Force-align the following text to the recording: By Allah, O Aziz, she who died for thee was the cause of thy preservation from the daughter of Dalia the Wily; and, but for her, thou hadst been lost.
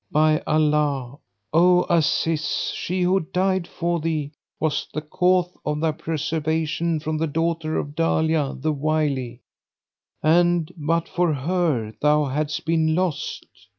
By 0.09 0.41
Allah, 0.47 1.19
O 1.53 1.83
Aziz, 1.87 2.71
she 2.73 3.03
who 3.03 3.19
died 3.19 3.67
for 3.67 3.99
thee 3.99 4.31
was 4.59 4.87
the 4.91 5.01
cause 5.01 5.55
of 5.63 5.79
thy 5.79 5.91
preservation 5.91 6.99
from 6.99 7.19
the 7.19 7.27
daughter 7.27 7.77
of 7.77 7.93
Dalia 7.93 8.55
the 8.59 8.73
Wily; 8.73 9.41
and, 10.23 10.71
but 10.75 11.07
for 11.07 11.31
her, 11.35 11.93
thou 12.01 12.25
hadst 12.25 12.65
been 12.65 12.95
lost. 12.95 13.45